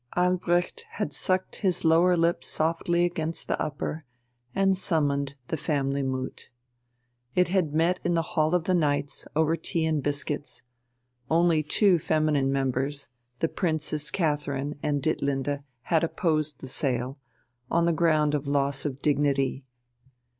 Albrecht 0.17 0.87
had 0.93 1.13
sucked 1.13 1.57
his 1.57 1.85
lower 1.85 2.17
lip 2.17 2.43
softly 2.43 3.05
against 3.05 3.47
the 3.47 3.61
upper, 3.61 4.01
and 4.55 4.75
summoned 4.75 5.35
the 5.49 5.57
family 5.57 6.01
moot. 6.01 6.49
It 7.35 7.49
had 7.49 7.75
met 7.75 7.99
in 8.03 8.15
the 8.15 8.23
Hall 8.33 8.55
of 8.55 8.63
the 8.63 8.73
Knights 8.73 9.27
over 9.35 9.55
tea 9.55 9.85
and 9.85 10.01
biscuits. 10.01 10.63
Only 11.29 11.61
two 11.61 11.99
feminine 11.99 12.51
members, 12.51 13.09
the 13.41 13.47
Princess 13.47 14.09
Catherine 14.09 14.73
and 14.81 15.03
Ditlinde, 15.03 15.61
had 15.83 16.03
opposed 16.03 16.61
the 16.61 16.67
sale, 16.67 17.19
on 17.69 17.85
the 17.85 17.93
ground 17.93 18.33
of 18.33 18.47
loss 18.47 18.85
of 18.85 19.03
dignity. 19.03 19.63